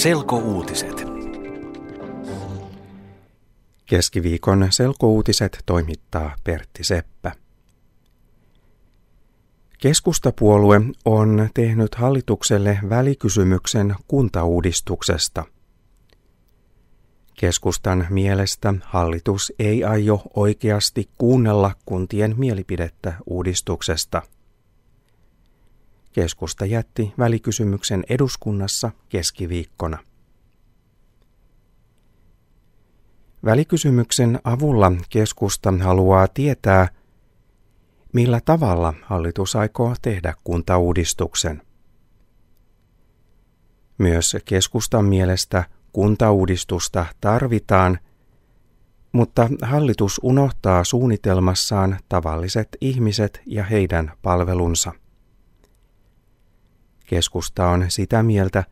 [0.00, 1.04] Selkouutiset.
[3.86, 7.32] Keskiviikon selkouutiset toimittaa Pertti Seppä.
[9.78, 15.44] Keskustapuolue on tehnyt hallitukselle välikysymyksen kuntauudistuksesta.
[17.34, 24.22] Keskustan mielestä hallitus ei aio oikeasti kuunnella kuntien mielipidettä uudistuksesta.
[26.20, 29.98] Keskusta jätti välikysymyksen eduskunnassa keskiviikkona.
[33.44, 36.88] Välikysymyksen avulla keskusta haluaa tietää,
[38.12, 41.62] millä tavalla hallitus aikoo tehdä kuntauudistuksen.
[43.98, 47.98] Myös keskustan mielestä kuntauudistusta tarvitaan,
[49.12, 54.92] mutta hallitus unohtaa suunnitelmassaan tavalliset ihmiset ja heidän palvelunsa.
[57.10, 58.64] Keskusta on sitä mieltä,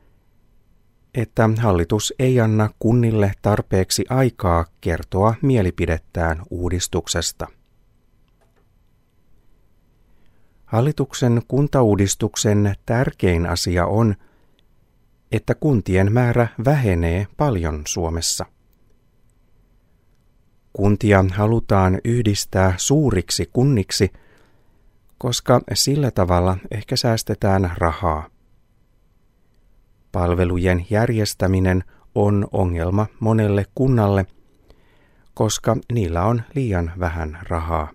[1.15, 7.47] että hallitus ei anna kunnille tarpeeksi aikaa kertoa mielipidettään uudistuksesta.
[10.65, 14.15] Hallituksen kuntauudistuksen tärkein asia on,
[15.33, 18.47] että kuntien määrä vähenee paljon Suomessa.
[20.73, 24.13] Kuntia halutaan yhdistää suuriksi kunniksi,
[25.19, 28.29] koska sillä tavalla ehkä säästetään rahaa.
[30.13, 34.27] Palvelujen järjestäminen on ongelma monelle kunnalle,
[35.35, 37.89] koska niillä on liian vähän rahaa.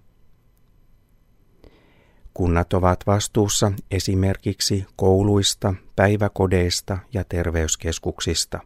[2.34, 8.60] Kunnat ovat vastuussa esimerkiksi kouluista, päiväkodeista ja terveyskeskuksista.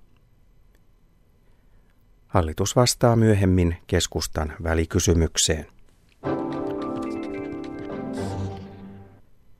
[2.27, 5.76] Hallitus vastaa myöhemmin keskustan välikysymykseen.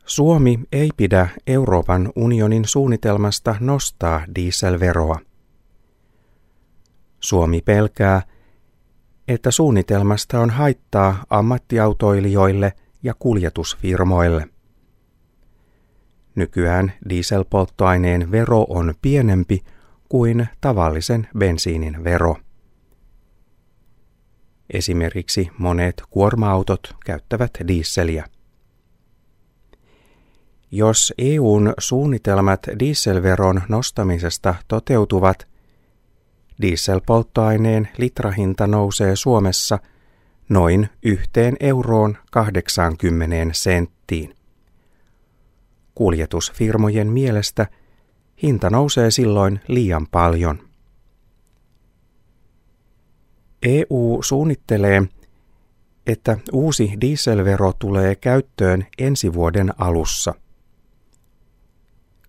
[0.08, 5.20] Suomi ei pidä Euroopan unionin suunnitelmasta nostaa dieselveroa.
[7.20, 8.22] Suomi pelkää,
[9.28, 12.74] että suunnitelmasta on haittaa ammattiautoilijoille
[13.04, 14.48] ja kuljetusfirmoille.
[16.36, 19.64] Nykyään dieselpolttoaineen vero on pienempi
[20.10, 22.36] kuin tavallisen bensiinin vero.
[24.74, 28.26] Esimerkiksi monet kuorma-autot käyttävät dieseliä.
[30.72, 35.48] Jos EUn suunnitelmat dieselveron nostamisesta toteutuvat,
[36.62, 39.80] dieselpolttoaineen litrahinta nousee Suomessa
[40.50, 44.36] noin yhteen euroon 80 senttiin.
[45.96, 47.68] Kuljetusfirmojen mielestä
[48.44, 50.60] hinta nousee silloin liian paljon.
[53.64, 55.04] EU suunnittelee,
[56.08, 60.34] että uusi dieselvero tulee käyttöön ensi vuoden alussa–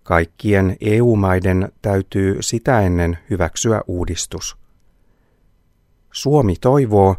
[0.09, 4.57] Kaikkien EU-maiden täytyy sitä ennen hyväksyä uudistus.
[6.11, 7.15] Suomi toivoo,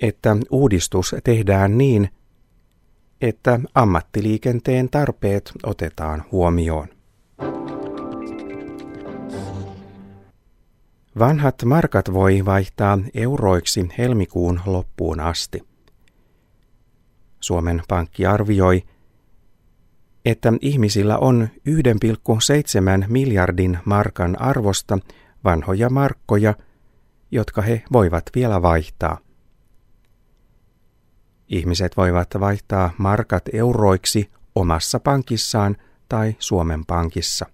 [0.00, 2.08] että uudistus tehdään niin,
[3.20, 6.88] että ammattiliikenteen tarpeet otetaan huomioon.
[11.18, 15.62] Vanhat markat voi vaihtaa euroiksi helmikuun loppuun asti.
[17.40, 18.82] Suomen Pankki arvioi,
[20.28, 21.48] että ihmisillä on
[23.02, 24.98] 1,7 miljardin markan arvosta
[25.44, 26.54] vanhoja markkoja,
[27.30, 29.18] jotka he voivat vielä vaihtaa.
[31.48, 35.76] Ihmiset voivat vaihtaa markat euroiksi omassa pankissaan
[36.08, 37.46] tai Suomen pankissa.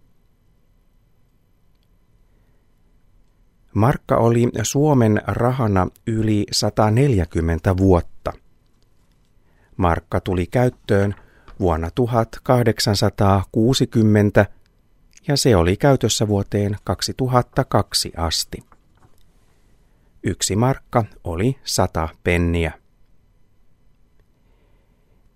[3.75, 8.33] Markka oli Suomen rahana yli 140 vuotta.
[9.77, 11.15] Markka tuli käyttöön
[11.61, 14.47] vuonna 1860
[15.29, 18.65] ja se oli käytössä vuoteen 2002 asti.
[20.23, 22.73] Yksi markka oli sata penniä.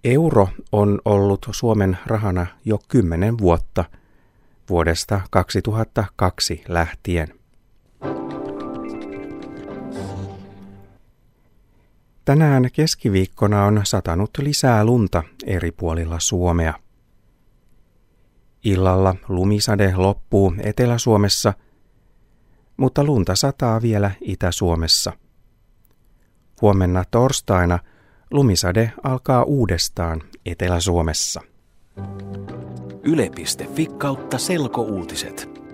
[0.05, 3.85] Euro on ollut Suomen rahana jo kymmenen vuotta
[4.69, 7.29] vuodesta 2002 lähtien.
[12.25, 16.75] Tänään keskiviikkona on satanut lisää lunta eri puolilla Suomea.
[18.65, 21.55] Illalla lumisade loppuu Etelä-Suomessa,
[22.77, 25.13] mutta lunta sataa vielä Itä-Suomessa.
[26.63, 27.79] Huomenna torstaina
[28.31, 31.41] lumisade alkaa uudestaan Etelä-Suomessa.
[33.03, 35.68] Yle.fi kautta selkouutiset.